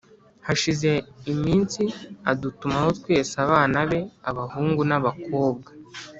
hashize 0.47 0.89
iminsi 1.33 1.83
adutumaho 2.31 2.89
twese 2.99 3.33
abana 3.45 3.79
be, 3.89 3.99
abahungu 4.29 4.81
n’abakobwa, 4.89 5.69